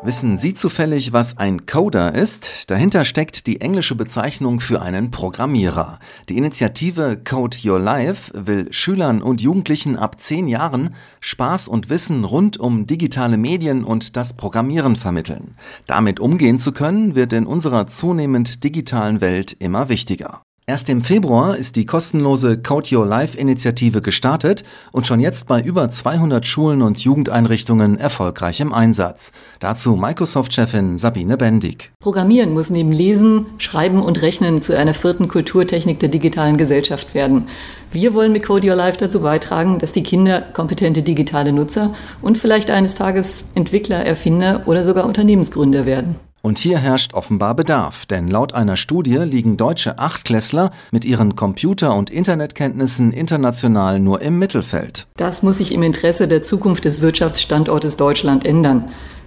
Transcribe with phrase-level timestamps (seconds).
[0.00, 2.70] Wissen Sie zufällig, was ein Coder ist?
[2.70, 5.98] Dahinter steckt die englische Bezeichnung für einen Programmierer.
[6.28, 12.22] Die Initiative Code Your Life will Schülern und Jugendlichen ab zehn Jahren Spaß und Wissen
[12.22, 15.56] rund um digitale Medien und das Programmieren vermitteln.
[15.86, 20.42] Damit umgehen zu können, wird in unserer zunehmend digitalen Welt immer wichtiger.
[20.68, 25.62] Erst im Februar ist die kostenlose Code Your Life Initiative gestartet und schon jetzt bei
[25.62, 29.32] über 200 Schulen und Jugendeinrichtungen erfolgreich im Einsatz.
[29.60, 31.90] Dazu Microsoft-Chefin Sabine Bendig.
[32.00, 37.48] Programmieren muss neben Lesen, Schreiben und Rechnen zu einer vierten Kulturtechnik der digitalen Gesellschaft werden.
[37.90, 42.36] Wir wollen mit Code Your Life dazu beitragen, dass die Kinder kompetente digitale Nutzer und
[42.36, 46.16] vielleicht eines Tages Entwickler, Erfinder oder sogar Unternehmensgründer werden.
[46.40, 51.94] Und hier herrscht offenbar Bedarf, denn laut einer Studie liegen deutsche Achtklässler mit ihren Computer-
[51.94, 55.06] und Internetkenntnissen international nur im Mittelfeld.
[55.16, 58.86] Das muss sich im Interesse der Zukunft des Wirtschaftsstandortes Deutschland ändern.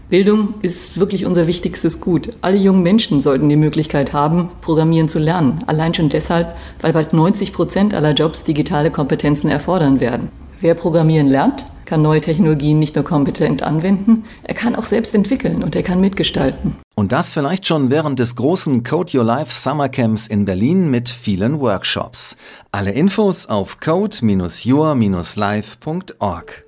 [0.09, 2.31] Bildung ist wirklich unser wichtigstes Gut.
[2.41, 5.63] Alle jungen Menschen sollten die Möglichkeit haben, Programmieren zu lernen.
[5.67, 10.29] Allein schon deshalb, weil bald 90 Prozent aller Jobs digitale Kompetenzen erfordern werden.
[10.59, 15.63] Wer Programmieren lernt, kann neue Technologien nicht nur kompetent anwenden, er kann auch selbst entwickeln
[15.63, 16.75] und er kann mitgestalten.
[17.01, 21.09] Und das vielleicht schon während des großen Code Your Life Summer Camps in Berlin mit
[21.09, 22.37] vielen Workshops.
[22.71, 26.63] Alle Infos auf code-your-life.org.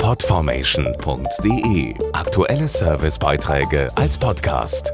[0.00, 4.92] Podformation.de Aktuelle Servicebeiträge als Podcast.